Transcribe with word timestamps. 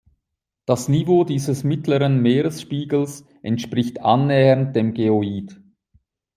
Das 0.65 0.87
Niveau 0.89 1.23
dieses 1.25 1.63
mittleren 1.63 2.23
Meeresspiegels 2.23 3.23
entspricht 3.43 4.01
annähernd 4.01 4.75
dem 4.75 4.95
Geoid. 4.95 5.61